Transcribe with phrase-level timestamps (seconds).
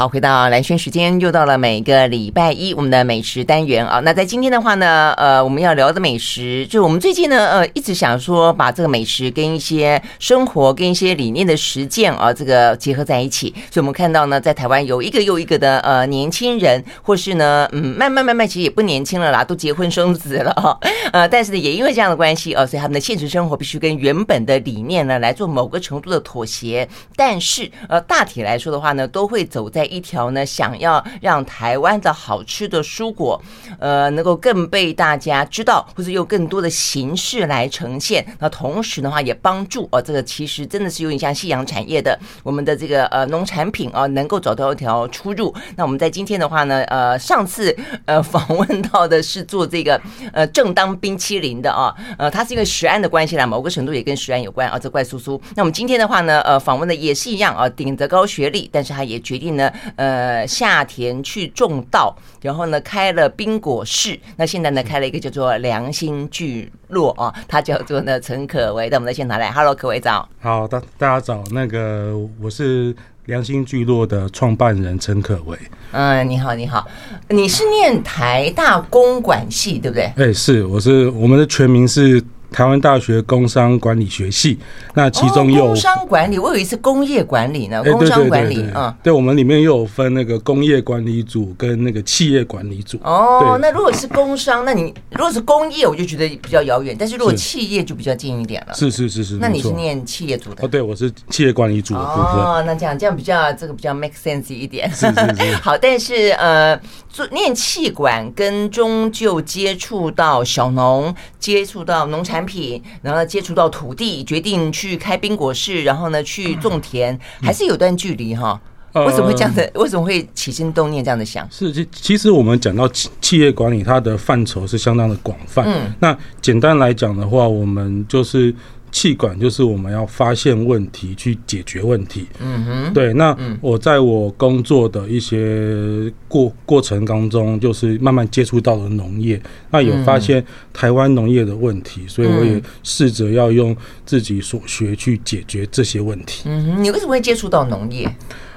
[0.00, 4.00] 好，回到蓝轩时间，又到了每个礼拜一我们的美食单元啊。
[4.00, 13.54] 那在今天的话呢，呃，我们要聊的美食，就是我们最近呢，呃，一直想说把这个美食跟一些生活、跟一些理念的实践啊，这个结合在一起。
[13.70, 20.78] 所以我们看到呢，在台湾有一个又一个的呃年轻人，或是呢，嗯，慢慢慢慢，其实也不年轻了啦，都结婚生子了哈。
[21.12, 26.88] 呃，但是呢，也因为这样的关系哦，所以他们的现实生活必须跟原本的理念呢来做某个程度的妥协。
[27.14, 29.89] 但是呃，大体来说的话呢，都会走在。
[29.90, 33.40] 一条呢，想要让台湾的好吃的蔬果，
[33.78, 38.24] 呃，能够更被大家知道，或者用更多的形式来呈现。
[38.38, 45.54] 那同时的话，也帮助哦，这个其实真的是有点像夕阳产业的，我们的这个呃农产品啊，能够找到一条出入。
[45.76, 50.00] 那我们在今天的话呢，呃，上次呃访问到的是做这个
[50.32, 55.40] 呃正当冰淇淋的啊，呃，它是因为食安的关系啦，某个程度也跟食安有关啊，这怪叔叔。
[55.56, 59.70] 那我们今天的话呢，呃，访问的也是一样啊，顶着高学历，但是他也决定呢。
[59.96, 64.18] 呃，下田去种稻，然后呢，开了冰果室。
[64.36, 69.50] 那现在呢，开了一个叫做良心聚落啊，他叫做呢陈可为，到我们的现场来。
[69.50, 70.28] Hello，可为早。
[70.40, 71.42] 好，大大家早。
[71.50, 72.94] 那个我是
[73.26, 75.58] 良心聚落的创办人陈可为。
[75.92, 76.86] 嗯，你好，你好，
[77.28, 80.12] 你是念台大公管系对不对？
[80.16, 82.22] 哎，是，我是我们的全名是。
[82.52, 84.58] 台湾大学工商管理学系，
[84.94, 87.82] 那其中有、哦、工商管理，我有一次工业管理呢。
[87.84, 92.98] 工商管理，嗯，对，我们里面又有分那个工业管理组跟那个企业管理组。
[93.02, 98.74] 哦，那如果是工商，那你如果是工业，我就觉得比较遥远；但是如果企业就比较近一点了。
[98.74, 100.64] 是是是是，那你是念企业组的？
[100.64, 102.44] 哦，对，我是企业管理组的部分。
[102.44, 104.90] 哦，那这样这样比较这个比较 make sense 一点。
[104.90, 105.56] 是是是。
[105.62, 106.78] 好，但是呃，
[107.08, 113.20] 做念气管跟终究接触到小农，接触到农产品，然后。
[113.30, 118.60] 接触到土地，决定去开冰果室，然后呢去种田，还是有段距离哈。
[118.94, 119.70] 为什么会这样的？
[119.74, 121.46] 为什么会起心动念这样的想？
[121.50, 125.64] 是，其其实我们讲到企企业管理，它的范畴是相当的广泛。
[125.66, 128.52] 嗯，那简单来讲的话，我们就是。
[128.92, 132.26] 企管就是我们要发现问题去解决问题。
[132.40, 133.12] 嗯哼，对。
[133.14, 139.40] 那我在我工作的一些过过程当中，就是慢慢接触到了农业，
[139.70, 146.42] 那有发现台湾农业的问题，所以我也试着要用自己所学去解决这些问题。
[146.46, 148.10] 嗯哼，你为什么会接触到农业？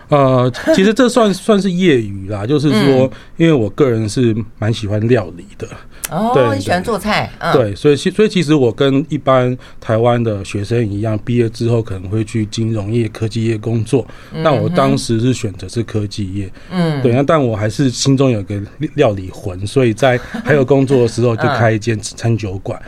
[0.09, 5.67] 呃，其实这算算是业余啦，就是说，因为我个人是蛮喜欢料理的。
[6.13, 14.05] 哦，对，你喜欢做菜，嗯、对，所以其所以其实我跟一般台湾的学生一样，毕业之后可能会去金融业、科技业工作。
[14.31, 18.55] 那、嗯、我当时是选择是科技业，嗯，对，那但我还是心中有个
[18.95, 22.79] 料理魂，所以在还有工作的时候 就开一间餐酒馆。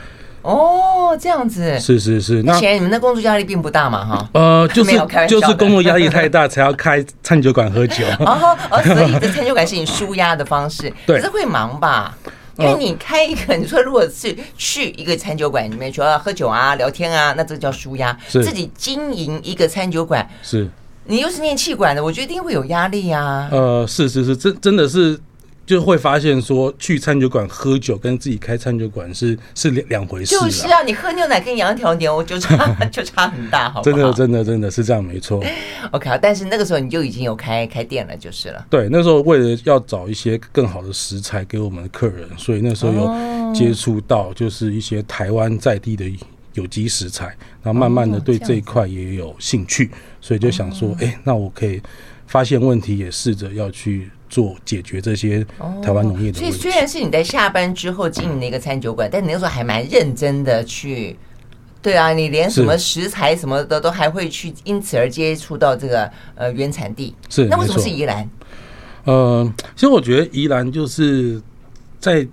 [0.44, 2.44] 哦，这样子，是是是。
[2.44, 4.06] 那前你们的工作压力并不大嘛？
[4.06, 4.92] 哈，呃，就 是
[5.28, 8.06] 就是工作压力太大，才要开餐酒馆喝酒。
[8.20, 12.16] 哦，所以这餐酒馆是你舒压的方式， 对，可是会忙吧？
[12.58, 18.18] 因为你开一个，你说如果是去一个餐酒馆里面，主要喝酒啊、聊天啊，那这叫舒压。
[18.28, 20.70] 自己经营一个餐酒馆，是
[21.06, 23.50] 你又是念气管的，我觉得一定会有压力啊。
[23.52, 25.20] 呃，是是是，真真的是。
[25.66, 30.36] 就会发现说，去餐酒馆喝酒跟自己开餐酒馆是是两两回事。
[30.36, 33.96] 就是啊，你喝牛奶跟养一条牛就差 就差很大，好不好？
[33.96, 35.44] 真的真的真的是这样，没错。
[35.92, 38.66] OK，好，但是那个时候你就已经有开开店了，就是了。
[38.70, 46.06] 对，那时候为了要找一些更好的食材给我们的客人，所以那时候有接触到就是一些台湾在地的
[46.56, 47.28] 有机食材，
[47.64, 49.90] 然后慢慢的对这一块也有兴趣，
[50.20, 51.82] 所以就想说，哎，那我可以
[52.28, 54.10] 发现问题，也试着要去。
[54.28, 55.46] 做解决这些
[55.84, 56.40] 台湾农业的问题。
[56.40, 61.16] 所以虽然是你在下班之后经营的一个餐酒馆，但你那时候还蛮认真的去，
[61.80, 67.16] 对啊，你连什么食材什么的都还会去，因此而接触到这个呃原产地。
[67.30, 68.28] 是，那为什么是宜兰？
[69.06, 71.40] 呃，其实我觉得宜兰就是
[72.00, 72.28] 在。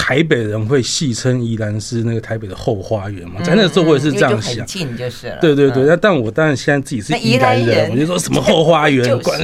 [0.00, 3.40] 台北人会戏称宜兰是那个台北的后花园嘛？
[3.42, 5.36] 在那时候我也是这样想，近就是了。
[5.40, 9.38] 对对对，那但我当然现在自己是宜兰人，我就说什么后花园， 管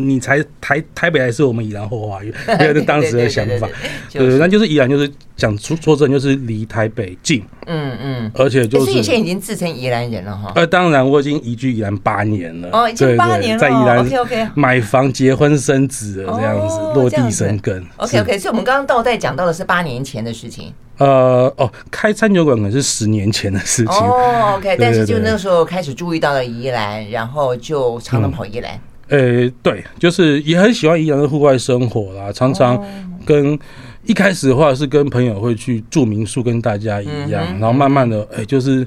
[0.00, 3.68] 你才台台北还是我们宜兰后花园， 那是当时的想法。
[4.10, 10.52] 对对，那就是宜兰就是讲说说真就是离台北近，嗯嗯，而且就是你现在已经自称宜兰人了哈。
[10.54, 17.84] 呃，当然我已经移居宜兰八年了，哦，已经八年了，在宜兰买房、结婚、生子了这样子，落地生根。
[17.96, 24.54] OK OK，所以我们刚刚倒带讲到的是八年前的事情，呃哦，开餐酒馆可能是十年前的事情哦。
[24.56, 28.72] OK，但是就那个时候开始注意到了宜兰，然后就常常跑宜兰。
[29.08, 32.82] 呃、嗯欸，对，就是也很喜欢宜兰的户外生活啦，常常
[33.26, 33.58] 跟
[34.04, 38.86] 一开始的话是跟朋友会去住民宿，跟大家一样，然后慢慢的，哎、欸，就是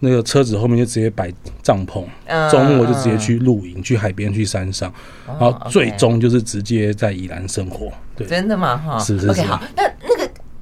[0.00, 1.32] 那个车子后面就直接摆
[1.62, 2.04] 帐篷，
[2.50, 4.92] 周末就直接去露营，去海边，去山上，
[5.26, 7.92] 然后最终就是直接在宜兰生活。
[8.16, 8.76] 对，真的吗？
[8.76, 9.30] 哈，是是是。
[9.30, 10.15] OK，好，那那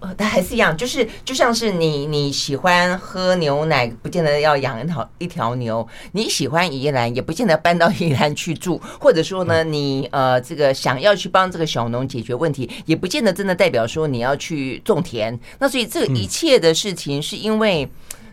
[0.06, 0.14] 个。
[0.14, 8.80] 它还是一样，就是就像是你你喜欢喝牛奶，不见得要养一条一条牛；你喜欢宜兰，也不见得搬到宜兰去住。
[9.00, 15.38] 或者说呢，你呃这个想要去帮这个小农解决问题，也不见得真的代表说你要去种田。
[15.58, 17.88] 那所以这一切的事情，是因为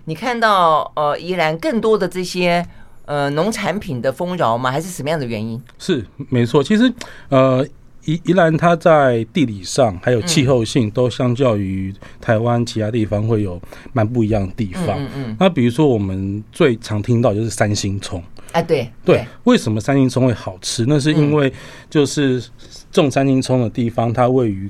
[0.06, 2.66] 你看到呃宜兰更多的这些
[3.06, 4.72] 呃农产品的丰饶吗？
[4.72, 5.62] 还是什么样的原因？
[5.80, 6.92] 是没错，其实
[7.30, 7.68] 呃。
[8.06, 13.62] 宜宜兰，它在地理上还有气候性都相较于台湾其他地方会有
[13.94, 15.00] 蛮不一样的地方。
[15.00, 15.38] 嗯嗯。
[15.40, 18.22] 那比如说，我们最常听到就是三星葱。
[18.52, 19.26] 啊，对对。
[19.44, 20.86] 为什么三星葱会好吃？
[20.88, 21.52] 那是因为
[21.90, 22.44] 就是
[22.92, 24.70] 种三星葱的地方，它位于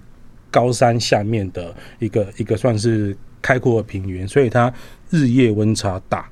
[0.49, 4.71] 高山下面的一个一个算是开阔的平原，所以它
[5.09, 6.29] 日夜温差大。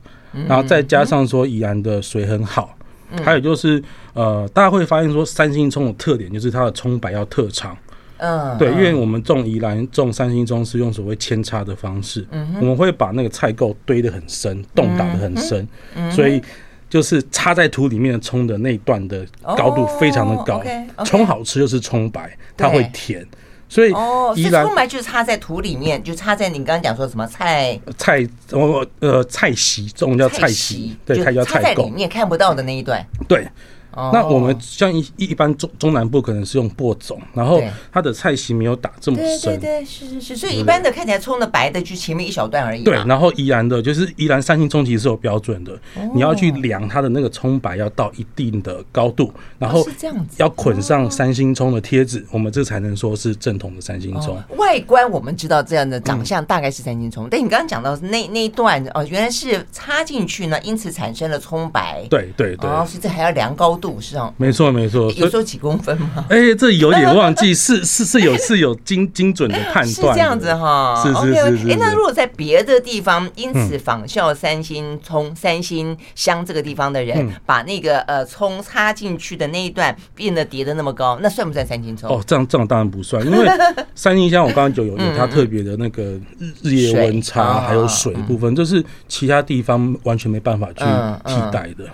[0.48, 2.78] 然后再加上说宜兰的水很好。
[3.24, 3.82] 还有就是，
[4.14, 7.78] 呃，大家会发现说，三星葱的特点就是它的葱白要特长。
[8.18, 12.28] 嗯，对，因为我们种宜兰种三星葱是用所谓扦插的方式，
[12.60, 15.66] 我们会把那个菜垢堆得很深，洞打得很深，
[16.12, 16.42] 所以
[16.90, 19.26] 就是插在土里面的葱的那一段的
[19.58, 20.62] 高度非常的高。
[21.06, 23.26] 葱好吃就是葱白，它会甜。
[23.69, 33.48] 所以哦，所以葱白就是插在土里面，就插在你刚刚讲说什么菜菜哦呃菜席，这种叫菜席，对，它叫菜在里面看不到的那一段，对。
[33.96, 42.84] 那我们像一一般中中南部可能是用播种，然后它的菜席没有打这么深，对对对，是是是，所以一般的看起来葱的白的就前面一小段而已。
[42.84, 45.78] 对，然后宜兰的就是宜兰三星葱其实是有标准的，
[46.14, 50.36] 你要去量它的那个葱白要到一定的高度，然后是这样子。
[50.38, 54.38] 要捆上三星葱的贴纸，我们这才能说是正统的三星葱。
[54.58, 62.06] 外观我们知道这样的长相大概是三星葱，但你刚刚讲到那那一段哦，原来是插进去呢，因此产生了葱白。
[62.10, 63.89] 对对对，哦，所以这还要量高度。
[64.00, 66.26] 是啊，没错没错，有时候几公分吗？
[66.30, 71.02] 哎、欸，这有点忘记， 是是是有是有精精准的判断，是这样子哈。
[71.02, 71.72] 是是是是。
[71.72, 82.10] 哎，那如果在别的地方因此仿效三星葱、三星乡这个地方的人，把那个呃葱插进去的那一段变得叠的那么高，那算不算三星葱？
[82.10, 83.48] 哦，这样这样当然不算，因为
[83.96, 86.20] 三星乡我刚刚就有有它特别的那个
[86.62, 90.84] 日夜温差，还有水的部分，这是其他地方完全没办法去
[91.26, 91.86] 替代的。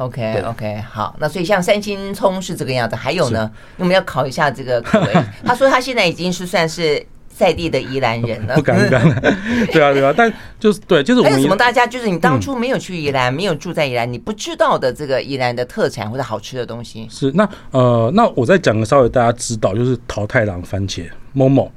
[0.00, 4.80] OK OK，好，那所以像三星葱是这个样子，还有呢，我们要考一下这个。
[5.44, 9.04] 他说他现在已经是算是在地的宜兰人了，不敢不敢。
[9.70, 17.06] 对啊对啊，但就是对，就是我们还有什么大家就是你当初没有去宜兰，没有住在宜兰，你不知道的这个宜兰的特产或者好吃的东西。
[17.10, 21.06] 是那呃，那我再讲个稍微大家知道，就是桃太郎番茄
[21.36, 21.68] ，Momo。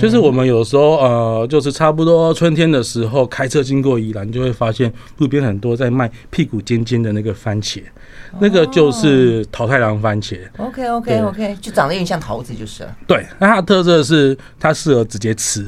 [0.00, 7.82] 就是我们有时候呃，就是差不多春天的时候，开车经过宜兰，就会发现路边很多在卖屁股尖尖的那个番茄，
[8.40, 10.38] 那个就是桃太郎番茄。
[10.56, 12.96] OK OK OK，就长得有点像桃子，就是了。
[13.06, 15.66] 对，那它的特色是它适合直接吃。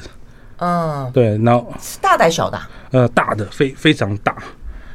[0.59, 2.61] 嗯，对，然后大的小的？
[2.91, 4.37] 呃，大的，非非常大。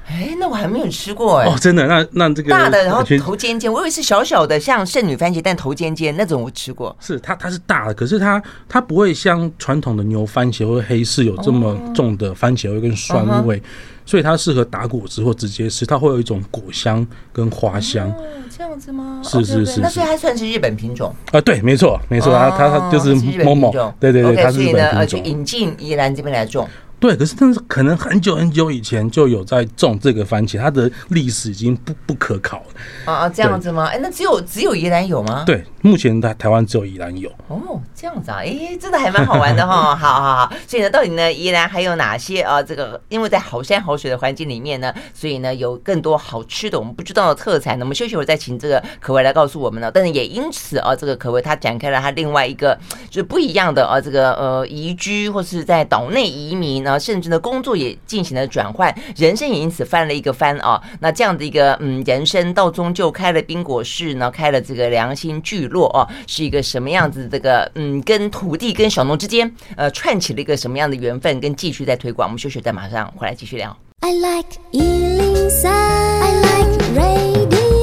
[0.08, 1.48] 哎，那我还没有吃过哎。
[1.48, 1.88] 哦，真的？
[1.88, 6.96] 那那这个大的，然后头尖尖，我以为是小小的，像圣女番茄，但头尖尖那种我吃过。
[7.00, 13.62] 是它，它是大的，可是它它不会像传统的牛番茄或黑柿有这么重的番茄味跟酸味，
[14.06, 18.14] 所以它适合打果汁或直接吃，它会有一种果香跟花香。
[18.56, 19.22] 这样子吗？
[19.24, 21.42] 是是是，那所以它算是日本品种啊？
[21.42, 23.14] 对，没错没错，它它它就是
[23.44, 26.68] 某某，对对对，它是日本品种，去引进宜兰这边来种。
[27.00, 32.66] 对，可是但是可能很久很久以前就有在种这个番茄，它的历史已经不不可考了
[33.06, 33.86] 啊啊，这样子吗？
[33.86, 35.44] 哎，那只有只有宜兰有吗？
[35.46, 37.30] 对，目前在台湾只有宜兰有。
[37.48, 39.94] 哦，这样子啊，哎，真的还蛮好玩的哈。
[39.96, 42.64] 好好好，所以呢，到底呢，宜兰还有哪些啊？
[42.64, 47.78] 这个因为在好山好水的环境里面呢，所以呢，有更多好吃的我们不知道的特产。
[47.78, 49.92] 那么休息会儿再请这个可为来告诉我们呢。
[49.94, 52.76] 但是也因此啊，这个可为他展开了他另外一个
[53.10, 57.76] 就是不一样的啊，这个呃移居或是在岛内移民呢，甚至呢工作。
[57.76, 60.82] 也进行了转换，人生也因此翻了一个番啊。
[61.02, 67.28] 那这样的一个嗯人生，到终究开了冰果室呢，开了这个良心聚落啊，是一个什么样子？
[67.30, 71.38] 这个嗯，跟土地跟小农之间呃串起了一个什么样的缘分？
[71.42, 72.30] 跟继续在推广。
[72.30, 73.76] 我们休息再马上回来继续聊。
[74.00, 77.75] I like 103, I like radio。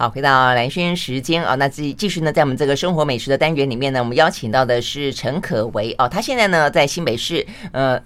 [0.00, 8.00] 好，回到蓝轩时间啊，那继继续呢，在我们这个生活美食的单元里面呢，我们邀请到的是陈可为哦，他现在呢在新北市呃。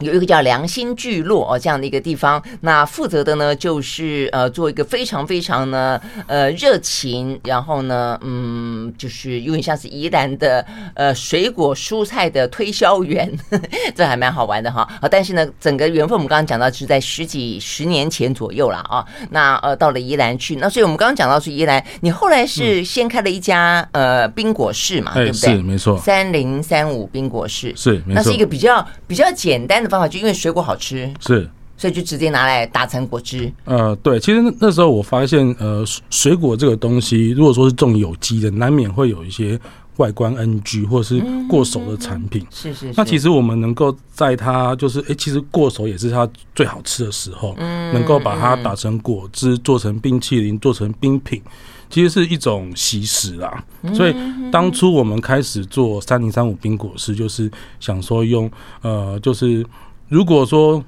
[0.00, 15.08] 有一个叫良心聚落哦，这样的一个地方，那负责的呢就是呃做一个非常非常呢呃热情，然后呢嗯就是有点像是宜兰的呃水果蔬菜的推销员，呵 呵这还蛮好玩的哈啊！
[15.08, 19.04] 但是呢，整个缘分我们刚刚讲到是在十几十年前左右了啊。
[19.30, 25.56] 那呃到了宜兰去，那所以我们刚刚讲到是宜兰，你后来是先开了一家呃冰果室嘛，对不对？
[25.56, 29.96] 是没错，三零三五冰果室是，没错，那是一个比较比较简单的。
[29.96, 33.50] 方法就因为水果好吃，是，所以就直接拿来打成果汁。
[33.64, 39.58] 呃，对，其实那，那时候我发现，呃，水果这个东西，如果说是种有机的，难免会有一些
[39.96, 42.46] 外观 NG 或是过熟的产品。
[42.50, 42.94] 是，是是。
[42.96, 47.54] 那其实我们能够在它就是，哎、欸，其实过熟也是它最好吃的时候。
[47.56, 47.94] 嗯。
[47.94, 51.40] 能够把它打成果汁，做成冰淇淋，做成冰品。
[51.88, 53.64] 其实是一种习食啦，
[53.94, 54.14] 所以
[54.50, 57.50] 当初我们开始做三零三五冰果室，就是
[57.80, 58.50] 想说用
[58.82, 59.64] 呃，就是
[60.08, 60.82] 如果说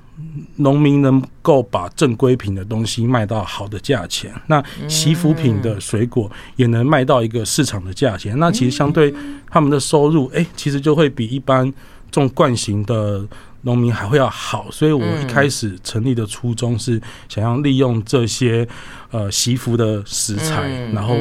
[0.57, 9.15] 农民能够把正规品的东西卖到好的价钱，那习福品的水果也能卖到一个市场的价钱，那其实相对
[9.49, 11.73] 他们的收入，哎，其实就会比一般
[12.11, 13.27] 种惯行的。
[13.69, 16.99] 农民还会要好，所以我一开始成立的初衷是
[17.29, 18.67] 想要利用这些
[19.11, 21.15] 呃习服的食材，然后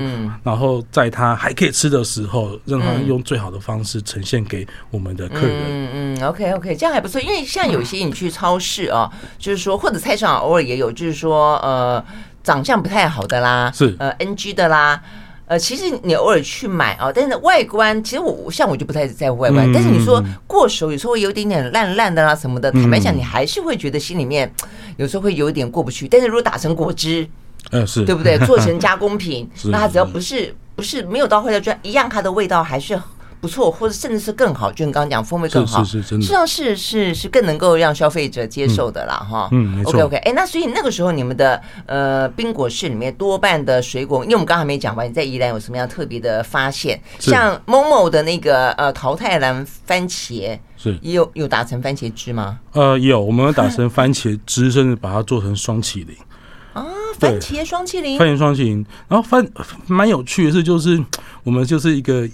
[0.43, 5.57] 然后在他还可以吃的时候，让他用最好的方式呈现给我们的客人。
[5.67, 7.19] 嗯嗯，OK OK，这样还不错。
[7.19, 12.01] 因为像有些你去超市啊，就是说或者菜市场偶尔也有，就是说呃
[12.41, 15.03] 长相不太好的啦，是呃 NG 的啦。
[15.47, 24.53] 呃，其实你偶尔去买啊，但是外观其实我像我就不太在乎外观，但是你说过手有时候会有点点烂烂的啦什么的，坦白讲你还是会觉得心里面
[24.97, 26.07] 有时候会有一点过不去。
[26.07, 27.25] 但是如果打成果汁，
[27.71, 28.37] 呃是，对不对？
[28.45, 32.99] 做成 加工品，那它只要不是不是没有到坏掉，就一样它的味道还是。
[33.39, 39.47] 不错，或者甚至是更好，就你刚刚讲风味更好，是是是，真的，实际上是是是更能够让消费者接受的啦，哈。
[39.51, 39.91] 嗯，没错。
[39.91, 46.99] OK OK，哎，那所以那个时候你们的呃冰果室里面多半的水果，因为我们刚刚还没讲完，你在宜兰有什么样特别的发现？
[47.19, 52.59] 像某某的那个呃桃太郎番茄，是也有有打成番茄汁吗？
[52.73, 56.15] 呃，有，我们有打成番茄汁， 甚至把它做成双淇淋。
[56.73, 56.85] 啊，
[57.17, 59.43] 番茄双淇淋，番茄双淇淋，然后番
[59.87, 61.03] 蛮有趣的是，就是
[61.47, 62.27] 我们就是一个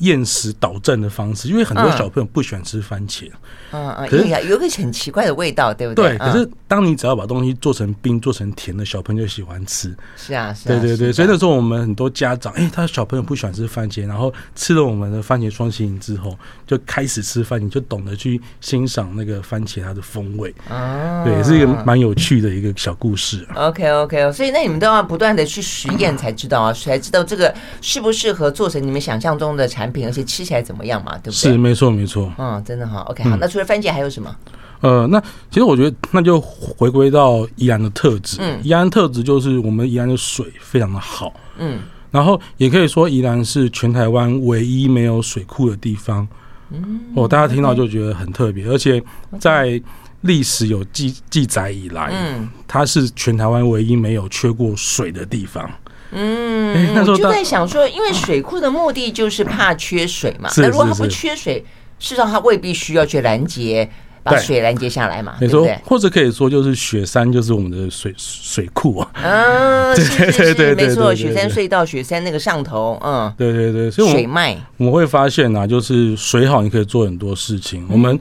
[0.00, 3.26] 厌食导正的方式，因为很多小朋友不喜欢吃番茄。
[3.70, 6.10] 嗯嗯，可是有一个很奇怪的味道，对不对？
[6.10, 9.96] 对，可是当你只要把东西做成冰、做成甜的，小朋友就喜欢吃。
[10.18, 10.78] 是啊，是啊。
[10.78, 20.54] 对对对，所以那时候我们很多家长，哎，他小朋友不喜欢吃番茄，然后吃了我们的番茄霜淇淋之后，就开始吃番茄，就懂得去欣赏那个番茄它的风味。
[20.68, 23.46] 啊，对，是一个蛮有趣的一个小故事。
[23.54, 31.52] OK OK，所以那你们都要不断的去实验才知道啊，才知道这个适不适合做成你们想象中的产品，而且吃起来怎么样嘛，对不对？
[31.52, 32.32] 是，没错没错。
[32.36, 33.02] 嗯，真的哈。
[33.02, 33.46] OK，好，那。
[33.46, 34.36] 除了番茄还有什么？
[34.80, 38.38] 呃，那其实我觉得那就回归到宜兰的特质。
[38.40, 41.32] 嗯，宜兰特质就是我们宜兰的水非常的好。
[41.56, 41.78] 嗯，
[42.10, 46.26] 然后也可以说宜兰是全台湾唯一没有水库的地方。
[46.70, 49.00] 嗯，哦，大家听到就觉得很特别，而且
[49.38, 49.80] 在
[50.22, 55.70] 历史有记记载以来，嗯，它是全台湾唯一没有缺过水的地方。
[56.12, 60.50] 嗯，那时候就在想说，因为水库的目的就是怕缺水嘛。
[60.56, 61.64] 那如果它不缺水，
[61.98, 63.88] 事实上，它未必需要去拦截，
[64.22, 65.78] 把水拦截下来嘛，对不对？
[65.84, 69.10] 或者可以说，就是雪山就是我们的水水库啊。
[69.22, 77.86] 嗯，对对对，没错，雪山隧道，雪山那个上头，嗯，对对对，所以水脉我们会发现啊，就是水好，你可以做很多事情。
[77.90, 78.18] 我们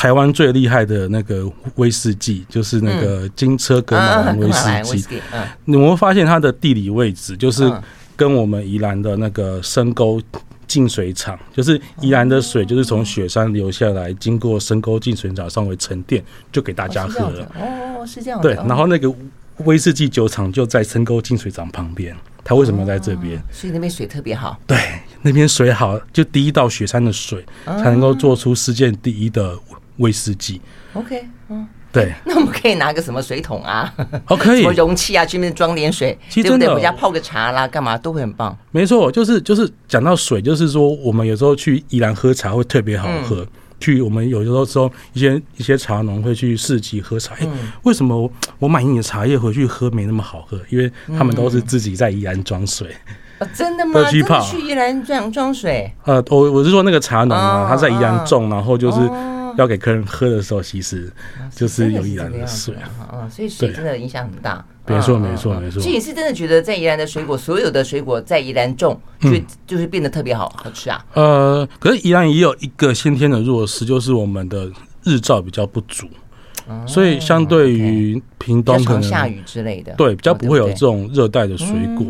[0.00, 5.20] 台湾最厉害的那个威士忌，就是那个金车格马兰威士忌。
[5.30, 7.70] 嗯，你们会发现它的地理位置，就是
[8.16, 10.18] 跟我们宜兰的那个深沟。
[10.66, 17.52] 净水厂就是宜兰的水，就是从雪山流下来，经过深沟净水厂稍微沉淀，就给大家喝了。
[17.58, 18.40] 哦，是这样。
[18.40, 19.12] 对，然后那个
[19.64, 22.16] 威士忌酒厂就在深沟净水厂旁边。
[22.44, 23.36] 它为什么要在这边？
[23.52, 24.58] 所以那边水特别好。
[24.64, 24.78] 对，
[25.22, 29.58] 那边水好，就第一道雪山的水才能够做出世界第一的
[30.00, 30.60] 威士忌。
[30.94, 31.66] OK，嗯。
[31.92, 33.92] 对， 那我们可以拿个什么水桶啊？
[34.28, 36.72] 哦，可以， 什么容器啊，去那边装点水，对不对？
[36.72, 38.56] 回家泡个茶啦，干嘛都会很棒。
[38.70, 43.44] 没错，就是就是讲到水，就是说我们有时候去宜兰喝茶会特别好喝。
[43.80, 47.48] 去我们有时候说一些一些茶农会去市集喝茶，哎，
[47.82, 48.30] 为什么我
[48.60, 50.56] 我买你的茶叶回去喝没那么好喝？
[50.68, 50.88] 因为
[51.18, 52.94] 他们都是自己在宜兰装水。
[53.52, 54.08] 真的吗？
[54.08, 55.90] 真的去宜兰装装水？
[56.04, 58.98] 呃，我我是说那个茶农啊，他在宜兰种，然后就是。
[59.60, 61.12] 要给客人喝的时候，其实
[61.54, 64.64] 就是有宜兰的水啊，嗯，所以水真的影响很大。
[64.86, 65.80] 没错，没错，没错。
[65.82, 69.30] 你是真的觉得在宜兰的水果，所有的水果在宜兰种，就
[69.66, 71.04] 就是变得特别好好吃啊？
[71.14, 74.68] 呃，可是宜兰也有一个先天的弱势，就是我们的
[75.04, 76.08] 日照比较不足。
[76.86, 82.06] 所以相对于屏东可能下雨之类的，对，比较不会有这种热带的水果。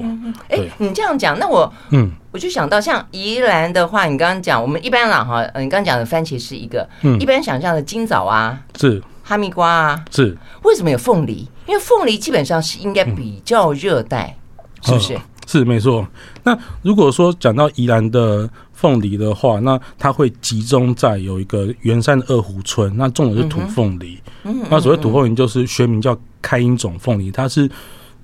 [0.49, 11.49] 哎，你这样讲，那我嗯，我就想到像宜兰的话，你刚刚讲，我们一般啦哈，你刚刚讲的番茄是一个，嗯，一般想象的金枣啊，是哈密瓜啊，是为什么有凤梨？
[11.67, 14.37] 因为凤梨基本上是应该比较热带，
[14.83, 15.19] 是不是？
[15.47, 16.07] 是没错。
[16.45, 18.49] 那如果说讲到宜兰的。
[18.81, 24.19] 凤梨的话，那它会集中在有一个圆山的二湖村，那种的是土凤梨。
[24.45, 27.67] 嗯，那所谓土凤梨就是学名叫开音种凤梨，它是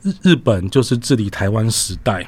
[0.02, 2.26] 日日本就是治理台湾时代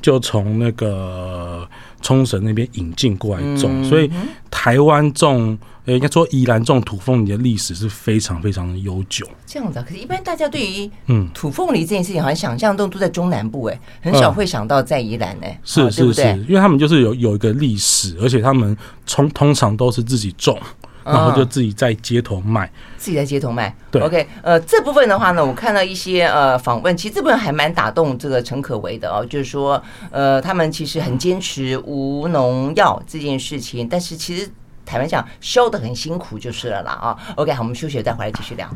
[0.00, 1.68] 就从那个
[2.02, 4.10] 冲绳那边引进过来种，所以
[4.50, 5.58] 台湾种。
[5.86, 9.24] 呃，应该说宜兰种土凤梨的历史是非常非常的悠久。
[9.46, 18.76] 这样子啊，可是，一般大家对于嗯土凤梨这件事情，好像想象中都在中南部，哎，很少会想到在宜兰，哎，是是是，因为他们就是有有一个历史，而且他们
[19.06, 20.58] 通通常都是自己种，
[21.06, 23.74] 然后就自己在街头卖，自己在街头卖。
[23.90, 34.50] 对，OK，呃，这部分的话呢，我看到一些呃访问，其实这部分还蛮打动这个陈可为的哦，就是说，呃，他们其实很坚持无农药这件事情，但是其实。
[34.88, 37.18] 坦白讲，修的很辛苦就是了啦啊。
[37.34, 38.70] OK，好，我们休息再回来继续聊。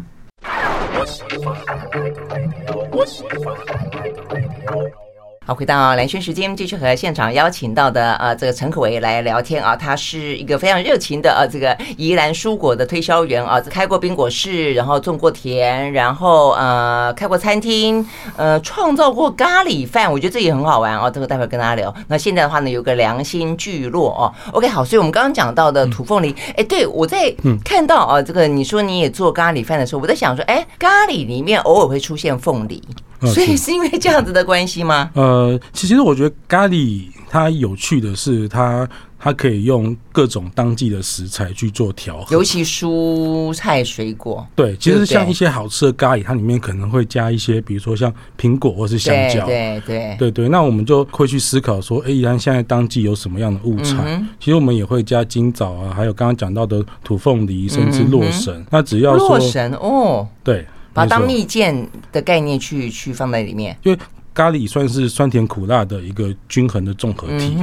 [5.46, 18.06] 好，回到蓝轩时间，继续和现场邀请到的呃这个陈可为来聊天啊，他是一个非常热情的呃这个宜兰蔬果的推销员啊，开过冰果室，然后种过田，然后呃开过餐厅，
[18.36, 21.92] 呃创造过咖喱饭，我觉得这也很好玩啊，这个待会跟大家聊。
[22.06, 32.80] 那现在的话呢，有个良心聚落哦， OK 好，所以我们刚刚讲到的土凤梨，哎、嗯，对我在看到啊这个你说你也做咖喱饭的时候，我在想说，哎，咖喱里面偶尔会出现凤梨。
[33.26, 35.10] 所以是因为这样子的关系吗？
[35.14, 38.86] 呃，其实我觉得咖喱它有趣的是它，
[39.18, 44.46] 它它可以用各种当季的食材去做调和，尤其蔬菜水果。
[44.56, 49.44] 对，其实像一些好吃的咖喱，它里面可能会加一些，比如说像苹果或是香蕉。
[49.44, 53.98] 对对对对，那我们就会去思考说，哎，宜兰现在当季有什么样的物产？
[54.06, 58.54] 嗯、其实我们也会加金枣啊，还有刚刚讲到的土凤梨，甚至洛神。
[58.54, 60.66] 嗯、那只要说洛神哦，对。
[60.92, 63.98] 把它当蜜饯的概念去去放在里面，因为
[64.34, 67.56] 咖喱算是酸甜苦辣的一个均衡的综合体。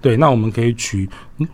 [0.00, 1.08] 对，那我们可以取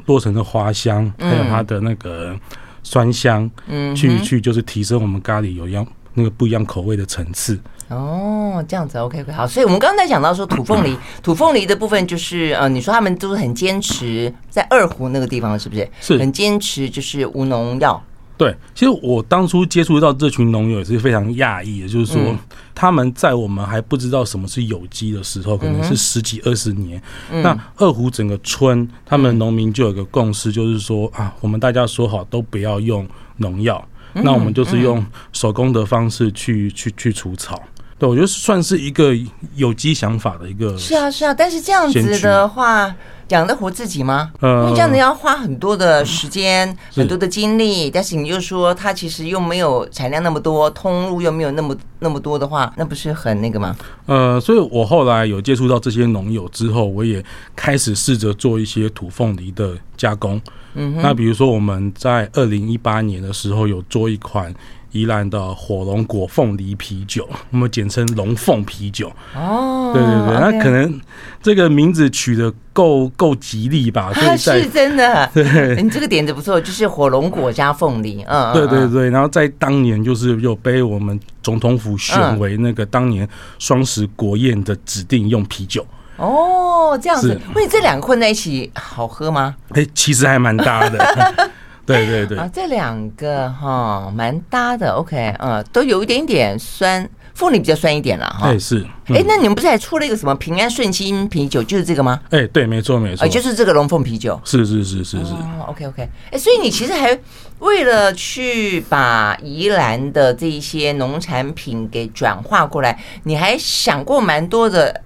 [0.05, 2.39] 洛神的花香，还有它的那个
[2.83, 7.59] 酸香，嗯，去去就是提升我们咖喱有一样那个不一样口味的层次。
[7.89, 9.47] 哦，这样子，OK OK，好。
[9.47, 15.89] 所以我们刚才讲到说土凤梨，土凤梨的部分就是呃，你说他们都是很坚持在二胡那个地方，是不是？
[16.01, 18.03] 是很坚持，就是无农药。
[18.37, 22.37] 对，其实我当初接触到这群农友也是非常讶异的，就是说
[22.75, 27.01] 他们在我们还不知道什么是有机的时候，可能是十几二十年。
[27.31, 37.63] 那二湖整个村，他们农民就有个共识，就是说啊，我们大家说好都不要用农药，那我们就是用手工的方式去去去除草。
[38.05, 39.15] 对，我觉得算是一个
[39.55, 40.77] 有机想法的一个。
[40.77, 42.95] 是啊，是啊，但是这样子的话。
[43.29, 44.31] 养得活自己吗？
[44.43, 53.75] 因为这样子要花很多的时间、很多的精力，但是你又说它其实又没有产量那么多，通路又没有那么那么多的话，那不是很那个吗？
[54.05, 57.25] 呃，所以我后来有接触到这些农友之后，我也
[57.57, 60.39] 开始试着做一些土凤梨的加工。
[60.75, 64.55] 嗯，那比如说我们在二零一八年的时候有做一款。
[64.95, 69.13] 宜兰的火龙果凤梨啤酒，我们简称龙凤啤酒。
[69.35, 71.01] 哦，对对对，那可能
[71.43, 74.13] 这个名字取得够够吉利吧？
[74.15, 75.29] 它是真的。
[75.35, 78.25] 对，你这个点子不错，就是火龙果加凤梨。
[78.29, 79.11] 嗯，对对对。
[79.11, 83.29] 然后在当年就是有被我们总统府选为那个当年
[83.59, 85.85] 双十国宴的指定用啤酒。
[86.17, 89.57] 哦，这样子，那你这两个混在一起好喝吗？
[89.71, 91.51] 哎，其实还蛮搭的。
[91.87, 98.49] 对对对啊，这两个哈蛮搭的，OK，嗯，都有一点点酸，凤梨比较酸一点了哈。
[98.49, 102.21] 哎是，哎，那你们不是还出了一个什么平安顺心啤酒，就是这个吗？
[102.31, 104.41] 哎，对，没错没错，就是这个龙凤啤酒。
[104.45, 105.35] 是是是是是
[105.67, 107.19] ，OK OK，哎，所以你其实还
[107.59, 115.03] 为了去把宜兰的这一些农产品给转化过来，你还想过蛮多的。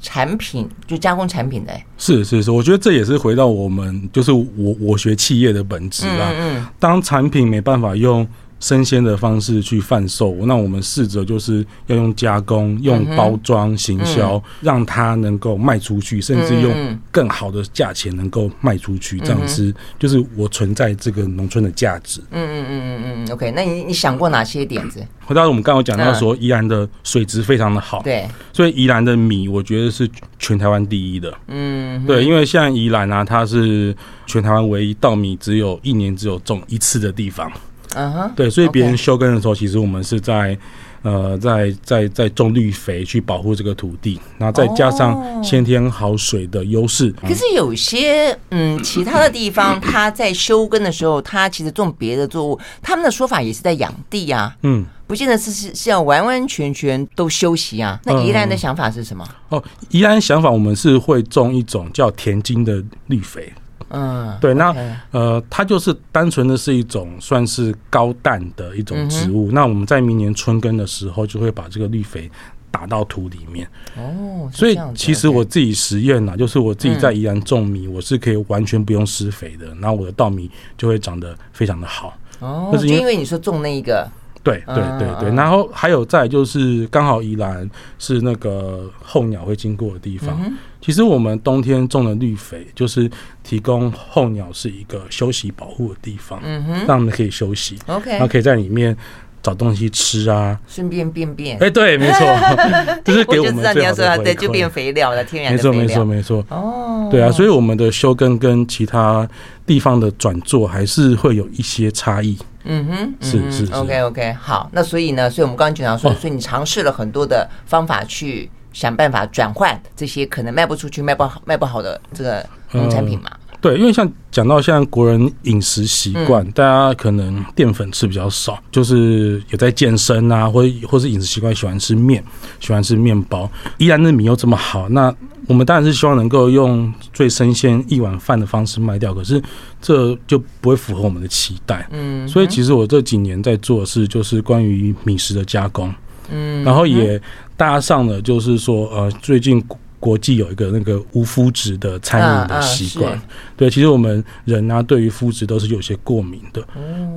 [0.00, 4.46] 产品就加工产品的，是是是，我觉得这也是回到我们就是我
[4.80, 6.32] 我学企业的本质啊。
[6.32, 8.26] 嗯嗯，当产品没办法用。
[8.60, 19.18] 生鲜的方式去贩售，那我们试着就是要用加工、用包装、行销，让它能够卖出去，甚至用更好的价钱能够卖出去。
[19.20, 22.20] 这样子就是我存在这个农村的价值。
[22.30, 23.32] 嗯嗯嗯嗯嗯。
[23.32, 25.04] OK，那你你想过哪些点子？
[25.24, 31.32] 回到我们刚刚讲到说，宜兰的水质非常的好，对，所以宜兰的米我觉得是全台湾第一的。
[31.46, 33.96] 嗯，对，因为像宜兰啊，它是
[34.26, 37.50] 全台湾唯一稻米只有一年只有种一次的地方。
[37.94, 40.56] 嗯哼，对，所以别人休耕的时候，其实我们是在。
[41.02, 47.10] 呃，在在在种绿肥去保护这个土地，然后再加上先天好水的优势。
[47.26, 54.54] 可是有些嗯，其他的地方，他在休耕的时候，他其实种别的作物，他们的说法也是在养地啊。
[54.62, 57.98] 嗯，不见得是是是要完完全全都休息啊。
[58.04, 59.26] 那宜兰的想法是什么？
[59.48, 63.50] 哦，宜兰想法，我们是会种一种叫田金的绿肥。
[63.90, 64.74] 嗯，对，那
[65.10, 69.50] 呃，它就是单纯的是一种算是高氮的一种植物。
[69.50, 72.30] 嗯、那我们在明年春耕的时候，就会把这个绿肥
[72.70, 73.68] 打到土里面。
[73.96, 82.16] 哦，所以其实我自己实验呐，就是我自己在宜兰种米，我是可以完全不用施肥的，然后我的稻米就会长得非常的好。
[82.38, 84.08] 哦，就是因为你说种那一个。
[84.42, 90.38] 对对对对，然后还有再就是刚好宜兰是那个候鸟会经过的地方。
[90.80, 93.10] 其实我们冬天种的绿肥，就是
[93.44, 98.96] 提供候鸟是一个休息保护的地方，嗯哼，让他们可以休息，OK，然后可以在里面
[99.42, 101.58] 找东西吃啊，顺便便便。
[101.58, 102.26] 哎，对，没错，
[103.04, 106.44] 就是给我们最好的对，就变肥料了，天然的肥料，没错没错没错。
[106.50, 109.28] 哦，对啊，所以我们的休耕跟其他
[109.66, 112.36] 地方的转做还是会有一些差异。
[112.64, 123.30] 嗯哼，是是，是，OK OK，好，那所以呢，所以我们刚刚讲到说，哦、所以你尝试了很多的方法去想办法转换这些可能卖不出去、卖不好、卖不好的这个农产品嘛。
[123.60, 132.24] 嗯、对，因为像讲到现在国人饮食习惯，嗯、大家可能淀粉吃比较少，就是有在健身啊，或或是饮食习惯喜欢吃面，
[132.58, 133.50] 喜欢吃面包。
[133.78, 135.14] 依然的米又这么好，那。
[135.48, 139.42] 我们当然是希望能够用最生鲜一碗饭的方式卖掉，可是
[139.82, 141.84] 这就不会符合我们的期待。
[141.90, 145.92] 嗯，所以其实我这几年在做的事就是关于米食的加工。
[146.30, 147.20] 嗯，然后也
[147.56, 149.60] 搭上了，就是说呃，最近
[150.00, 153.16] 国际有一个那个无麸质的餐饮的习惯。
[153.56, 156.66] 对，其实我们人啊，对于麸质都是有些过敏的。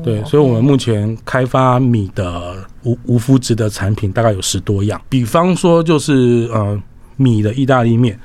[0.04, 6.80] 对，所以我们目前开发米的无无麸质的产品大概有十多样，比方说就是呃。
[7.16, 8.20] 米的意大利面，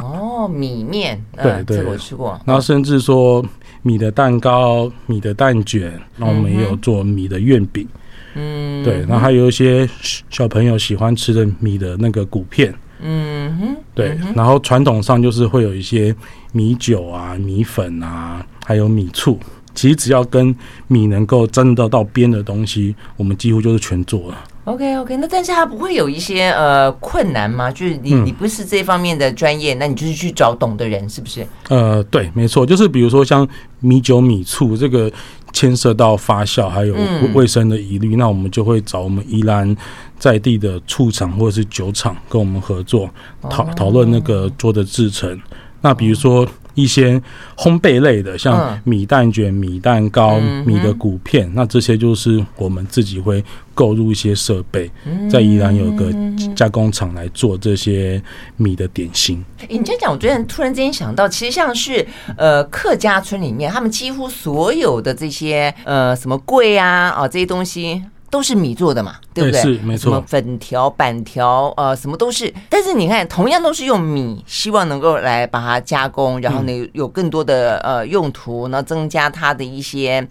[0.00, 2.40] 哦，米面，对对，我吃过。
[2.46, 3.44] 然后甚至说
[3.82, 7.86] 米的蛋糕、米的蛋卷，然后我们也有做米的月饼，
[8.34, 9.00] 嗯，对。
[9.00, 9.86] 然后还有一些
[10.30, 12.74] 小朋友喜欢吃的米的那个谷片，
[13.06, 14.18] 嗯哼，对。
[14.34, 16.14] 然后传统上就是会有一些
[16.52, 19.38] 米酒啊、米粉啊，还有米醋。
[19.74, 20.54] 其实只要跟
[20.86, 24.38] 米能够沾得到边的东西，我们几乎就是全做了。
[24.66, 27.70] OK OK，那但是它不会有一些呃困难吗？
[27.72, 31.44] 就是你你不是这方面的专业，嗯、那你就是去找懂的人，是不是？
[31.68, 33.46] 呃，对，没错，就是比如说像
[33.80, 35.12] 米酒、米醋这个
[35.54, 36.94] 牵涉到发酵还有
[37.32, 39.74] 卫生的疑虑，嗯、那我们就会找我们宜兰
[40.18, 43.08] 在地的醋厂或者是酒厂跟我们合作，
[43.48, 45.40] 讨讨论那个做的制成。
[45.80, 46.46] 那比如说。
[46.74, 47.20] 一些
[47.56, 54.90] 烘焙类的，像米蛋卷、米蛋糕、米的谷片，那这些就是我们自己会购入一些设备，
[55.30, 56.12] 在宜兰有个
[56.54, 58.22] 加工厂来做这些
[58.56, 59.44] 米的点心。
[59.68, 62.06] 你这样讲，我昨天突然之间想到，其实像是
[62.36, 68.02] 呃客家村里面，他们几乎所有的这些呃什么粿啊啊这些东西。
[68.34, 69.62] 都是米做的嘛，对不对？
[69.62, 70.02] 是没错。
[70.02, 72.52] 什么粉条、板条，呃，什么都是。
[72.68, 80.26] 但是你看，同样都是用米，希望能够来把它加工，然后呢，有更多的呃用途，然后增加它的一些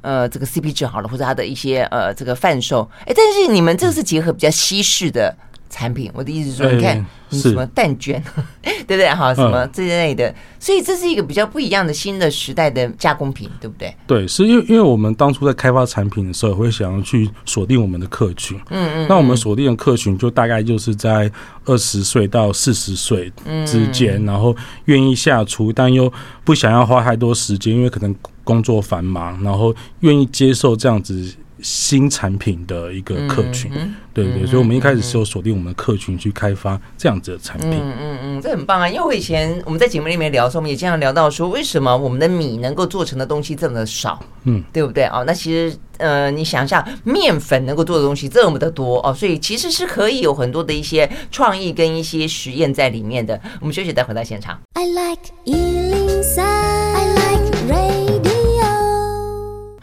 [0.00, 2.90] 呃这个 CP 值好了，或者它的一些呃这个贩售。
[3.06, 5.32] 哎，但是你们这个是结合比较西式的。
[5.74, 8.22] 产品，我的意思是说，你看你什么蛋卷，
[8.86, 9.08] 对不对？
[9.08, 13.92] 哈，什么这一类的，所以这是一个比较不一样的新的时代的加工品，对不对？
[14.06, 21.28] 对，是因为因为我们当初在开发产品的时候，会想要去锁定我们的客群，嗯嗯，那我们锁定的客群就大概就是在
[21.64, 23.32] 二十岁到四十岁
[23.66, 26.12] 之间，然后愿意下厨，但又
[26.44, 31.34] 不想要花太多时间，因为可能工作繁忙，然后愿意接受这样子。
[31.64, 37.70] 新产品的一个客群，嗯、对对，嗯、所以我们一开始是有锁定我们的客群去开发这样子的产品。
[37.70, 38.86] 嗯嗯嗯，这很棒啊！
[38.86, 44.22] 因为我以前我们在节目里面聊的时候，我们也经常聊到说，为什么我们的米能够做成的东西这么的少？
[44.42, 45.24] 嗯，对不对啊？
[45.26, 53.40] 那其实呃，你想一下，面粉能够做的东西这么的多哦，所以其实是可以有很多的一些创意跟一些实验在里面的。
[53.60, 54.60] 我们休息再回到现场。
[54.74, 55.32] I like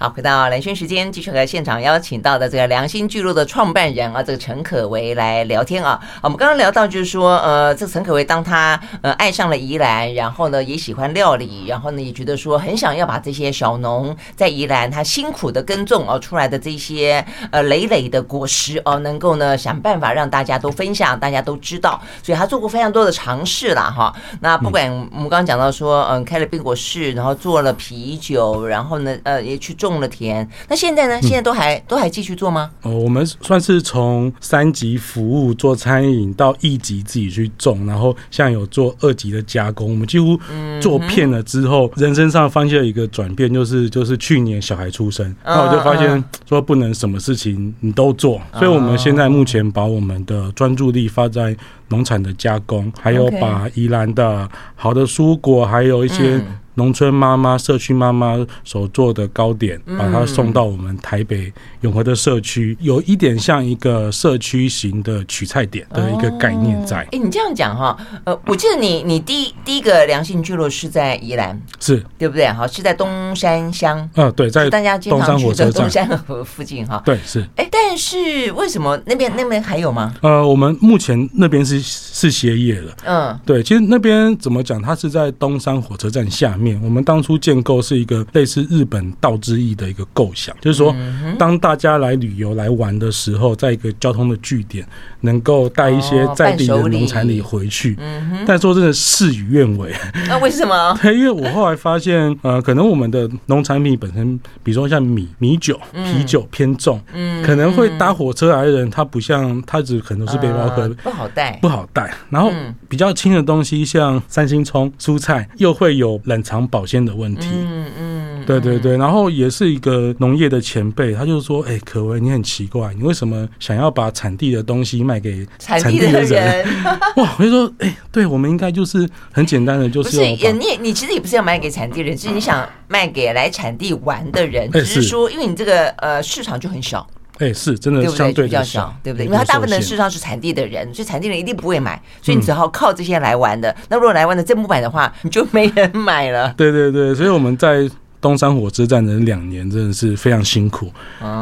[0.01, 6.01] 好，回到蓝轩时间，继续和现场邀请到的这个良心聚落的创办人啊，这个陈可为来聊天啊。
[6.23, 24.11] 我们刚刚聊到，就是说，呃，这个陈可为当他呃爱上了宜兰，然后呢也喜欢料理，然后呢也觉得说很想要把这些小农在宜兰他辛苦的耕种啊出来的这些呃累累的果实哦，能够呢想办法让大家都分享，大家都知道，所以他做过非常多的尝试啦哈。
[24.39, 29.90] 那不管我们刚刚讲到说，嗯，开了冰果室，然后做了啤酒，然后呢呃也去种。
[29.91, 30.47] 种了田。
[30.67, 31.21] 那现在呢？
[31.21, 32.71] 现在都还、嗯、都还继续做吗？
[32.81, 39.89] 哦，我们算是从三级服务做餐饮到一级自己去种，然后像有做二级的加工。
[39.91, 40.39] 我们几乎
[40.79, 51.55] 做遍了之后，嗯、人生上发现了一个转变，就是就是去年小孩出生，那、嗯、我就发现说不能什么事情你都做，所以我们现在目前把我们的专注力放在
[51.89, 56.41] 农产的加工，还有把宜兰的好的蔬果，还有一些。
[56.75, 66.99] 农村妈妈、社区妈妈所做的糕点，把它送到我们台北永和的社区，有一点像一个社区型的取菜点的一个概念在。
[67.11, 72.47] 哎，你这样讲哈，呃，我记得你你第一第一个良性聚落是在宜兰，是对不对？
[72.47, 74.09] 哈，是在东山乡。
[74.15, 77.01] 嗯，对，在大家经常去的东山河附近哈。
[77.05, 77.45] 对，是。
[77.57, 80.13] 哎，但是为什么那边那边还有吗？
[80.21, 82.93] 呃，我们目前那边是是歇业了。
[83.03, 84.81] 嗯，对，其实那边怎么讲？
[84.81, 86.60] 它是在东山火车站下面。
[86.61, 90.95] 面我们当初建构是一个类似日本道之驿的一个构想，就是说，
[91.37, 94.85] 当大家来旅游来玩的时候，在一个交通的据点，
[95.21, 97.97] 能够带一些在地的农产品回去。
[98.45, 99.91] 但说真的，事与愿违。
[100.29, 100.97] 那为什么？
[101.01, 112.13] 对，因为我后来发现，呃，可能我们的农产品本身，比如说像米、米酒、啤酒偏重，嗯可能会搭火车来的人，他不像他只可能是背包客，不好带，不好带。
[112.29, 112.51] 然后
[112.87, 116.50] 比较轻的东西，像三星葱、蔬菜，又会有冷藏。
[116.51, 126.65] 藏保鲜的问题，嗯嗯，对对对，然后也是一个农业的前辈，他就说：“哎，可为，你很奇怪，你为什么想要把产地的东西卖给产地的人？”
[127.15, 137.07] 哇，我就说：“哎，对我们应该就是很简单的，就是不是你你其实也不是要卖给产地人，是你想卖给来产地玩的人，只是说因为你这个呃市场就很小。”
[137.41, 139.25] 哎，是真的，相对比较少，对不对？
[139.25, 143.75] 因为它大部分的事实上是产地的人，所以产地人一定不会买，所以你只好靠这些来玩的。
[143.89, 146.53] 那如果来玩的真不买的话，你就没人买了。
[146.55, 147.89] 对对对，所以我们在
[148.21, 150.91] 东山火车站的两年真的是非常辛苦。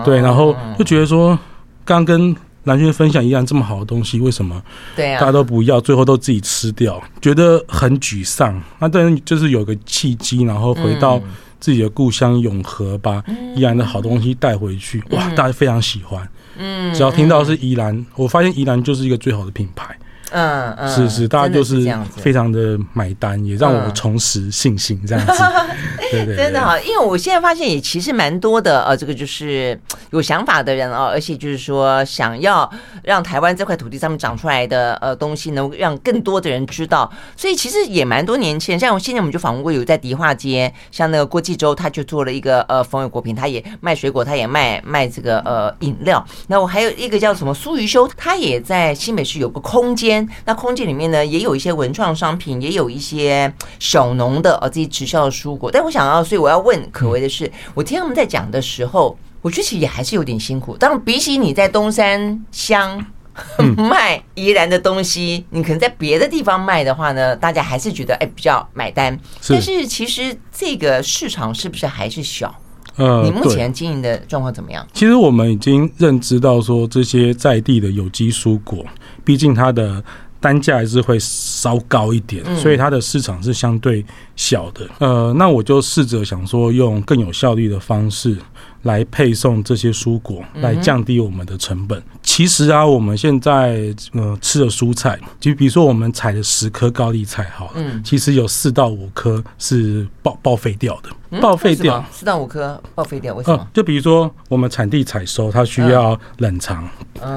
[0.06, 1.38] 对，然后就觉得说，
[1.84, 2.34] 刚跟
[2.64, 4.64] 蓝轩分享一样这么好的东西，为什么
[4.96, 8.58] 对大家都不要，最后都自己吃掉，觉得很沮丧。
[8.80, 11.22] 那当然就是有个契机，然后回到。
[11.60, 13.24] 自己的故乡永和，把
[13.56, 16.28] 宜兰的好东西带回去，嗯、哇，大家非常喜欢。
[16.58, 19.98] 嗯，只要听到是宜兰，嗯、我发现宜兰就是一个最好的品牌。
[20.32, 21.76] 嗯嗯，是是，大家就是
[22.18, 25.44] 非常的买单，也让我重拾信心，这样子。
[26.12, 32.68] 对对，真的哈，因为我现在发现也其实蛮多的呃，这个就是有想法的人哦，而且就是说想要
[33.04, 38.80] 让台湾这块土地上面长出来的呃东西，能让更多的人知道，所以其实也蛮多年轻人。
[38.80, 46.26] 像我现在我们就访问过有在迪化街，像那个郭继洲，他就做了一个呃风味果品，他也卖水果，他也卖卖这个呃饮料。
[46.48, 50.19] 那我还有一个叫什么苏瑜修，他也在新北市有个空间。
[50.46, 55.70] 那空间里面呢，也有一些文创商品，也有一些小农的哦这些直销的蔬果。
[55.72, 60.78] 但我想要，所以我要问可为的是，我听他们在讲的时候，我觉得其实也还是有点辛苦。
[60.78, 63.06] 当然，比起你在东山乡
[63.78, 69.18] 卖宜兰的东西，你可能在别的地方卖的话呢，大家还是觉得哎比较买单。
[69.48, 72.54] 但是其实这个市场是不是还是小？
[73.00, 74.86] 呃，你目前经营的状况怎么样？
[74.94, 78.86] 其实我们已经认知到说，这些在地的有机蔬果。
[79.24, 80.04] 毕竟它的
[80.40, 84.88] 单价还是会稍高一点，所以它的市场是相对小的。
[85.00, 88.38] 呃，那我就试着想说，用更有效率的方式
[88.84, 92.02] 来配送这些蔬果，来降低我们的成本。
[92.24, 102.04] 其实啊，我们现在呃吃的蔬菜，就比如说我们采的十颗高丽菜，好了，其实有四到五颗是报报废掉的，报废掉。
[102.12, 103.68] 四到五颗报废掉，为什么？
[103.74, 106.88] 就比如说我们产地采收，它需要冷藏，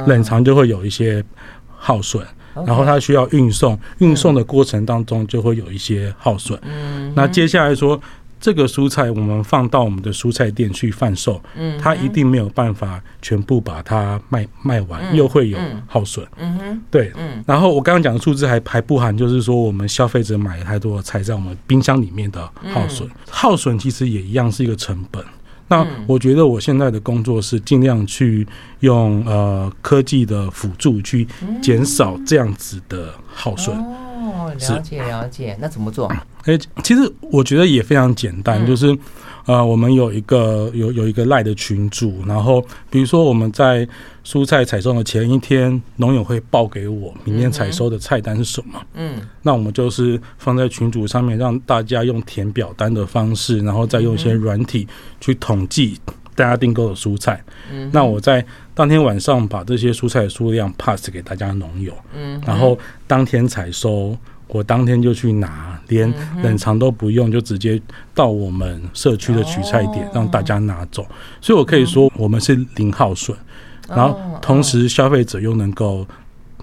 [0.07, 1.25] 冷藏就会有一些。
[1.85, 2.25] 耗损，
[2.67, 6.59] 然后它需要运送，运送的过程当中就会有一些耗损。
[6.63, 8.01] 嗯，那接下来说
[8.41, 16.27] 这个蔬菜，我们放到我们的蔬菜店去贩售，嗯，它一定没有办法全部把它卖卖完，又会有耗损。
[16.39, 17.43] 嗯哼，对，嗯。
[17.47, 25.25] 然后我刚刚讲的数字还还不含，就是说我们消费者买太多的菜在我们冰箱里面的耗损，耗损其实也一样是一个成本。
[25.73, 28.47] 那我觉得我现在的工作是尽量去
[28.81, 31.27] 用呃科技的辅助去
[31.63, 33.75] 减少这样子的耗损。
[33.75, 33.97] 哦，
[34.49, 36.07] 了解了解，那怎么做？
[36.45, 38.97] 哎，其实我觉得也非常简单，就是。
[39.45, 43.85] 呃，我们有一个有有一个赖的群主，然后比如说我们在
[44.25, 48.81] 蔬菜采收的前一天，农友会报给我明天采收的菜单是什么。
[48.95, 54.87] 嗯，那我们就是放在群组上面，让大家用填表单的方式，然后再用一些软体
[55.21, 55.99] 去统计
[56.37, 57.43] 大家订购的蔬菜。
[57.73, 61.93] 嗯，那我在当天晚上把这些蔬菜的数量 pass 给大家农友。
[62.15, 64.17] 嗯，然后当天采收。
[64.49, 67.81] 我当天就去拿，连冷藏都不用，就直接
[68.15, 71.07] 到我们社区的取菜点让大家拿走。
[71.41, 73.35] 所以我可以说，我们是零耗损，
[73.89, 76.07] 然后同时消费者又能够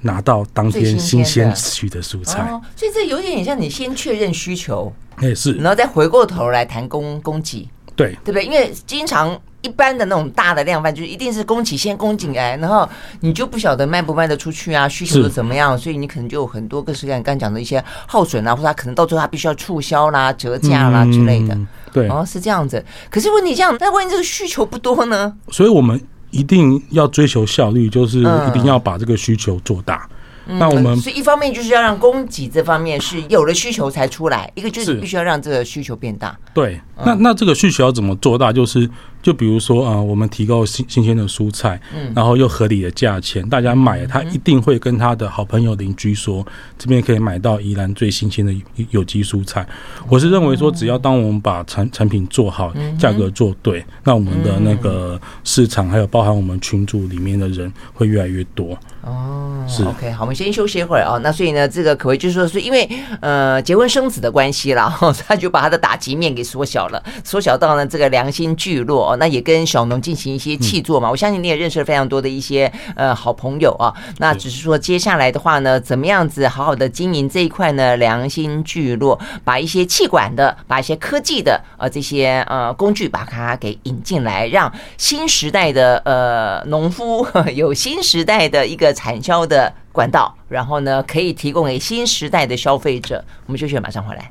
[0.03, 2.47] 拿到当天新鲜取的蔬菜。
[2.75, 8.45] 所以这有点像你先确认需求，也是，然后再回过头来谈供供给，对对不对？
[8.45, 9.35] 因为经常。
[9.61, 12.87] 一般的那种大的量贩，就是一定是供给先供给来，然后
[13.19, 21.53] 你就不晓得卖不卖得出去啊，需求是怎么样，所以你可能就有很多各式各样刚讲的一些耗损啊，或者他可能到最后他必须要促销啦、折价啦之类的。
[21.55, 22.83] 嗯、对，哦，是这样子。
[23.09, 25.33] 可是问题这样，那万一这个需求不多呢？
[25.49, 25.99] 所以我们
[26.31, 30.07] 一定要追求效率，就是一定要把这个需求做大。
[30.11, 36.35] 嗯那我们所以一方面就是要让供给这方面是有了需求才出来，一个就是必须要让这个需求变大。
[36.55, 38.51] 对，那那这个需求要怎么做大？
[38.51, 38.89] 就是
[39.21, 46.45] 就比如说啊，我们提供新新鲜的蔬菜，嗯然后又合理的价钱，大家买他一定会跟他的好朋友邻居说，
[46.77, 48.53] 这边可以买到宜兰最新鲜的
[48.91, 49.67] 有机蔬菜。
[50.07, 58.77] 我是认为说，只要当我们把产产品做好，价格做对，那我们的那个市场还有包含我们群组里面的人会越来越多。
[59.01, 61.17] 哦，是 OK，好，我们先休息一会儿啊。
[61.23, 62.87] 那所以呢，这个可谓就是说，是因为
[63.21, 64.93] 呃结婚生子的关系啦，
[65.27, 69.08] 他就把他的打击面给缩小了，缩小到呢这个良心聚落。
[69.15, 71.09] 那也跟小农进行一些契作嘛。
[71.09, 73.93] 我相信你也认识了非常多的一些呃好朋友啊。
[74.17, 77.95] 那只是说接下来的话呢，怎么样子好好的经营这一块呢？
[77.97, 88.89] 良心聚落，把一些气管的，把一些科技的呃这些呃工具把它给引进来，让新时代的呃农夫 有新时代的一个。
[88.99, 93.23] 产销的管道，然后呢，可以提供给新时代的消费者。
[93.45, 94.29] 我们休息，马上回来。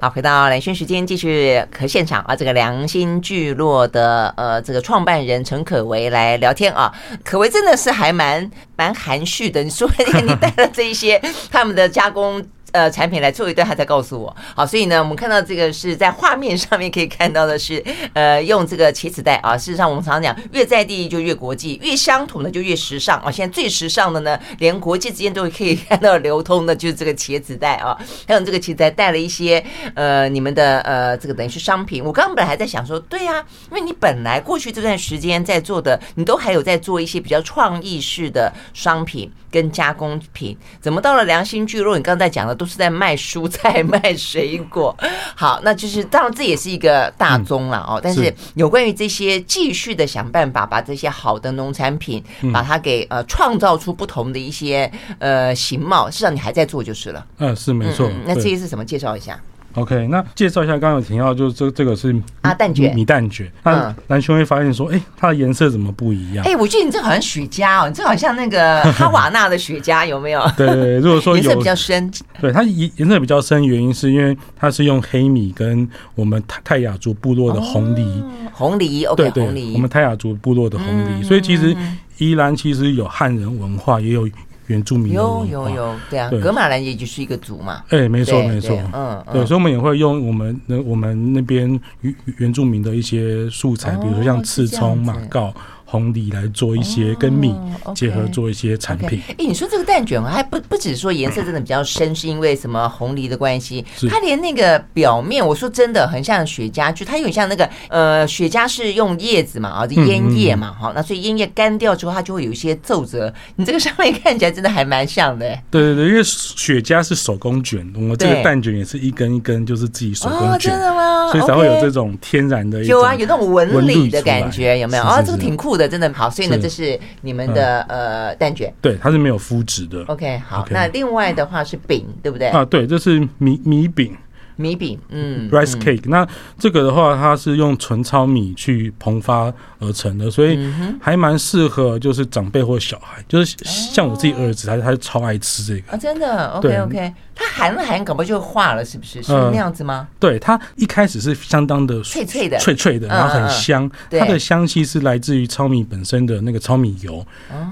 [0.00, 6.92] 好，回到兰萱时间，继续和现场啊，这个良心聚落的呃，这个创办人陈可为来聊天啊。
[7.24, 9.90] 可为真的是还蛮蛮含蓄的，你说
[10.22, 12.44] 你带了这一些他们的加工。
[12.78, 14.34] 呃，产品来做一段，他才告诉我。
[14.54, 19.58] 好，所以呢，我们看到这个是在画面上面可以看到的是，呃，用这个茄子袋啊。
[19.58, 23.32] 事实上，我们常常讲，越在地就越国际，越乡土呢就越时尚啊。
[23.32, 27.98] 现在最时尚的呢，连国际之间都可以看到流通的，就是这个茄子袋啊。
[28.28, 29.64] 还有这个茄子袋带了一些
[29.94, 32.04] 呃，你们的呃，这个等于是商品。
[32.04, 41.96] 我刚刚本来还在想说，对呀，因为你本来过去这段时间在做的，你都还有在做一些比较创意式的商品跟加工品，怎么到了良心聚落？
[41.96, 42.58] 你刚才讲的。
[42.58, 44.92] 都是在卖蔬菜、卖水果，
[45.36, 48.00] 好，那就是当然这也是一个大宗了哦。
[48.02, 52.20] 但是有关于这些，继续的想办法把这些好的农产品，
[52.52, 57.24] 把它给呃创造出不同的一些呃形貌，事实上你还在做就是了。
[57.38, 58.10] 嗯，是没错。
[58.26, 58.84] 那这些是什么？
[58.84, 59.40] 介绍一下。
[59.80, 63.50] OK，那介绍一下，刚刚有提到，就是这这个是啊蛋卷米蛋卷。
[63.62, 66.44] 那蓝兄会发现说，哎、欸，它的颜色怎么不一样？
[66.44, 70.40] 哎、欸，我觉得你这好像雪茄哦，你这好像那个 哈瓦那的雪茄，有没有？
[70.56, 72.10] 对，对对，如果说 颜色比较深，
[72.40, 81.76] 对它颜颜色比较深，原因是因为它是用黑米跟我们泰泰雅族部落的红梨、哦，红梨，OK，对对，红梨，我们泰雅族部落的红梨，嗯、所以其实
[82.18, 84.28] 宜兰其实有汉人文化，也有。
[84.68, 87.82] 原住民有有有，对啊，格马兰也就是一个族嘛。
[87.88, 91.68] 哎，没错没错，嗯，对，所以我们也会用我们那我们那边
[92.00, 95.52] 原原住民的一些素材，比如说像刺葱、马告。
[95.90, 97.54] 红梨来做一些跟米
[97.94, 99.22] 结合做一些产品。
[99.30, 103.82] 哎，你说这个蛋卷还不不只是说颜色真的比较深，是因为什么红梨的关系？
[104.10, 113.32] 它连那个表面，我说真的很像雪茄，就它有点像那个呃，雪茄是用叶子嘛啊，烟叶嘛，好，那所以烟叶干掉之后，它就会有一些皱褶。
[113.56, 115.48] 你这个上面看起来真的还蛮像的。
[115.70, 121.32] 对对对，因为雪茄是手工卷，我们这个蛋卷也是一根一根，就是自己手工卷，真的吗？
[121.32, 125.22] 所以才会有这种天然的有啊，有那种纹理的感觉，有没有啊？
[125.22, 130.02] 这个挺酷的，真的好，所以呢，这是你们的呃蛋卷，对，它是没有麸质的。
[130.06, 132.48] OK，好，那另外的话是饼，对不对？
[132.48, 134.16] 啊，对，这是米米饼。
[134.58, 136.26] 米饼，嗯，rice cake，那
[136.58, 140.58] 这个的话，它是用纯糙米去膨发而成的，所以
[141.00, 149.22] 还蛮适合就是长辈或小孩，就是像我自己儿子，他他就超爱吃这个啊，真的，OK OK，它含了含，搞不好就化了，是不是？
[149.22, 150.08] 是那样子吗？
[150.18, 157.24] 对，它一开始是相当的脆脆的，脆脆的，然后很香，它的香气是来自于糙米本身的那个糙米油，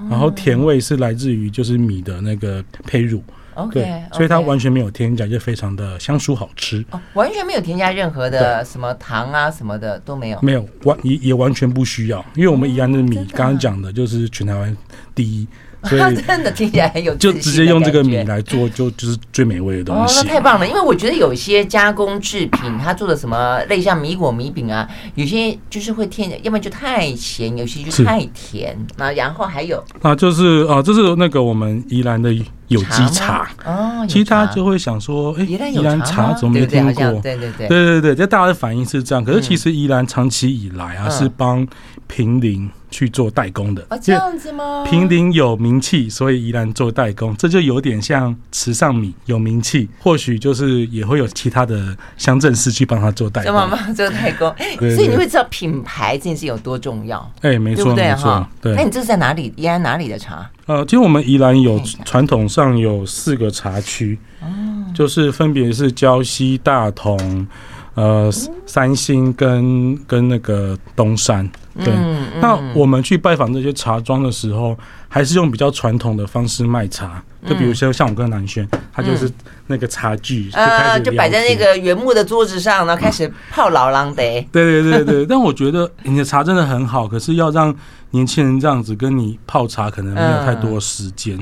[0.09, 3.20] 然后甜味是来自于就是米的那个胚乳。
[3.57, 6.85] OK，所以它完全没有添加，就非常的香酥好吃。
[6.90, 10.38] 哦，完全没有添加任何的什么糖啊什么的都没有。
[10.42, 14.76] 没有完也也完全不需要，因为我们宜兰的米刚刚讲的就是全台湾
[15.14, 15.47] 第一，
[15.85, 20.18] 所以 真的听起来很有就直接用这个米来做，就就是最美味的东西。
[20.18, 20.68] 哦，那太棒了！
[20.68, 28.76] 因为我觉得有些加工制品，它做的什么类像米果、米饼啊，有些就是会添，要不然就太咸，有些就太甜。
[28.99, 32.37] 那然后还有啊，就是啊，这是那个我们宜兰的。
[32.69, 37.12] 有机茶哦，其实大家就会想说，哎，宜兰茶怎么没听过？
[37.23, 39.25] 对对对，对对对，这大家的反应是这样。
[39.25, 41.67] 可是其实宜兰长期以来啊，是帮
[42.09, 43.87] 平林去做代工的。
[43.91, 44.85] 哦，这样子吗？
[44.85, 53.53] 平林有名气，所以宜兰做代工，这就有点像池上米有名气，或许就是也会有其他的乡镇市去帮他做代工。
[53.53, 57.33] 帮忙做代工， 所以你会知道品牌这件事有多重要。
[57.43, 58.47] 哎，没错，没错。
[58.61, 59.53] 对，那你这是在哪里？
[59.57, 60.51] 宜兰哪里的茶？
[60.67, 64.19] 呃，其实我们宜兰有传统上有四个茶区，
[64.95, 67.47] 就是分别是礁溪、大同、
[67.95, 68.31] 呃
[68.67, 71.49] 三星跟跟那个东山。
[71.79, 71.93] 对，
[72.41, 74.77] 那我们去拜访这些茶庄的时候，
[75.17, 77.25] 还是用比较传统的方式卖茶。
[77.49, 79.33] 就比如说像我跟南轩，他就是
[79.69, 84.23] 那个茶具，呃，就摆在那个原木的桌子上，然后开始泡老狼的。
[84.53, 87.75] 对对对对，但我觉得你的茶真的很好，可是要让
[88.11, 91.35] 年轻人这样子跟你泡茶，可能没有太多时间，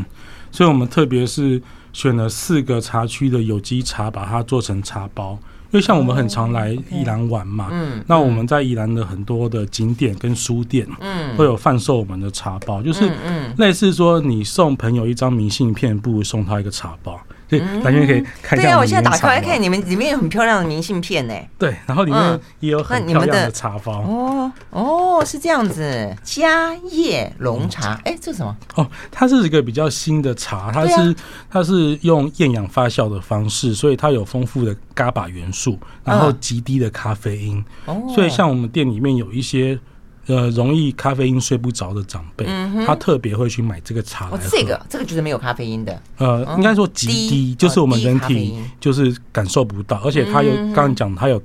[0.53, 1.61] 所以我们特别是
[1.93, 5.37] 选了四个茶区的有机茶，把它做成茶包。
[5.75, 13.11] 因为像我们很常来宜兰玩嘛，嗯，那我们在宜兰的很多的景点跟书店，嗯，会有贩售我们的茶包，就是
[13.57, 17.21] 类似说你送朋友一张明信片，不如送他一个茶包。
[17.49, 18.69] 对，完全可以看一下。
[18.69, 21.35] 对啊，我现在打开来看，你们里面有很漂亮的明信片呢。
[21.59, 24.01] 对，然后里面也有很漂亮的茶包。
[24.03, 26.17] 哦哦，是这样子。
[26.23, 28.57] 嘉叶龙茶，哎，这是什么？
[28.77, 31.15] 哦，它是一个比较新的茶，它是
[31.51, 37.65] 它是用厌氧发酵的方式，所以它有丰富的伽巴元素，然后极低的咖啡因。
[37.87, 39.79] 哦，所以像我们店里面有一些。
[40.27, 44.37] 呃，容易咖啡因睡不着的长辈，嗯、他特别会去买这个茶来喝。
[44.39, 46.03] 哦、这个这个就是没有咖啡因的。
[46.17, 51.43] 呃，应该说极低，低就是我们人体就是感受不到，而且它有刚刚讲它有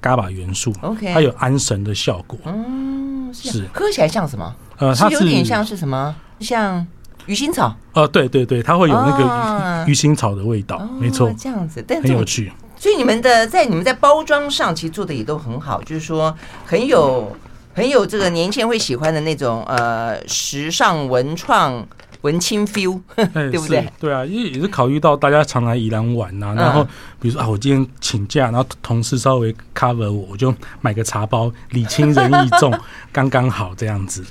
[0.00, 2.38] 伽马元素，OK，它有安神的效果。
[2.44, 4.54] 嗯，是喝起来像什么？
[4.78, 6.14] 呃，它是有点像是什么？
[6.38, 6.86] 像
[7.26, 7.66] 鱼腥草？
[7.94, 12.52] 哦、呃，对对对，它会有那个鱼鱼腥草的味道，哦、没错，这样子，但很有趣。
[12.78, 16.32] 所以你们的在你们在包装上其实做的也都很好，就是说
[16.64, 17.36] 很有。
[17.74, 21.86] 很有这个年轻人会喜欢的那种呃时尚文创
[22.22, 23.86] 文青 feel， 对不对？
[23.98, 26.86] 对啊，因为也是考虑到大家常来宜兰玩呐、啊，然后
[27.20, 32.72] 比如说啊，我今天请假，然后同事稍微 cover 我，我就买个茶包，礼轻人意重，
[33.12, 34.22] 刚刚好这样子。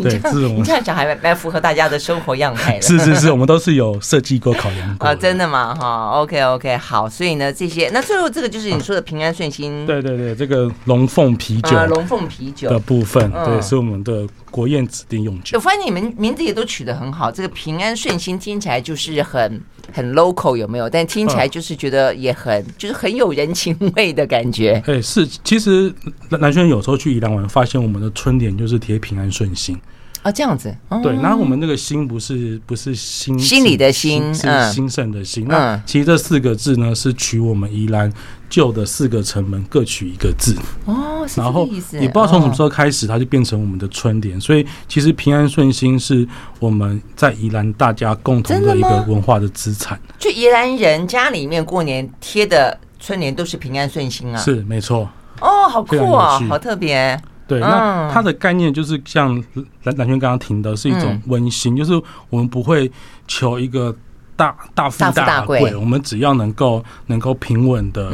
[0.00, 2.82] 对，这种你这样讲还蛮符合大家的生活样态的。
[2.82, 5.08] 是是是，我们都是有设计过、考量过。
[5.08, 5.74] 啊，真的吗？
[5.74, 9.84] 哈，OK OK，好，所以呢，这些那最后这个就是你说的平安顺心。
[9.84, 15.58] 对对对，这个龙凤啤酒，龙凤啤酒的部分，对，是我们的国宴指定用酒。
[15.58, 17.31] 我发现你们名字也都取得很好。
[17.32, 19.60] 这个平安顺心听起来就是很
[19.92, 20.88] 很 local，有没有？
[20.88, 24.74] 但听起来就是觉得也很、嗯、就是很有人情味的感觉。
[24.86, 25.92] 哎、欸，是，其实
[26.28, 29.76] 南轩有时候去宜兰玩，发现我们的春联就是贴平安顺心
[30.22, 30.74] 啊，这样子。
[30.88, 35.44] 哦、对，然后我们那个心不是不是心心里的心，是兴盛的心。
[35.44, 38.12] 嗯、那其实这四个字呢，是取我们宜兰。
[38.52, 40.54] 旧的四个城门各取一个字
[40.84, 41.26] 哦。
[41.36, 44.38] 然后也不知道从什么时候开始，它就变成我们的春联。
[44.38, 46.28] 所以其实平安顺心是
[46.60, 49.98] 我们在宜兰大家共同的一个文化的资产。
[50.18, 55.08] 就宜兰人家里面过年贴的春联都是平安顺心啊，是没错。
[55.40, 57.18] 哦，好酷啊，好特别。
[57.52, 59.34] 对，那它的概念就是像
[59.82, 61.92] 蓝蓝轩刚刚提的，是一种温馨，就是
[62.30, 62.90] 我们不会
[63.26, 63.94] 求一个。
[64.34, 68.10] 大大富大贵，我们只要能够能够平稳的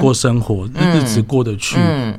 [0.00, 1.76] 过生活，日子过得去，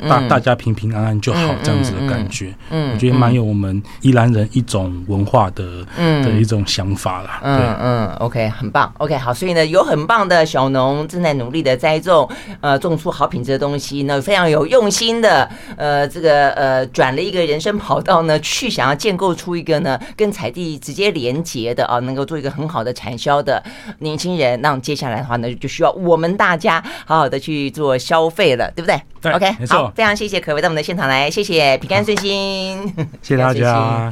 [0.08, 7.40] 大大家平平安安就好，这样子的感觉，嗯我觉得蛮有我们宜兰人一种文化的的一种想法啦。
[7.44, 12.30] 嗯嗯，OK，很棒，OK，好，所以呢，有很棒的小农正在努力的栽种，
[12.62, 23.44] 呃，种出好品质的东西，那非常有用心的，呃，这个呃，转了一个人生跑道呢，去想要建构出一个呢，跟采地直接连接的啊，能够做一个很好的产销。
[23.44, 23.62] 的
[24.00, 28.98] 年轻人，那接下来的话呢，就需要我们大家好好的去做消费了，对不对？
[29.22, 29.52] 对，OK。
[29.68, 32.82] 好，非常谢谢可为到我们的现场来，谢谢平安顺心，
[33.22, 34.10] 谢谢大家。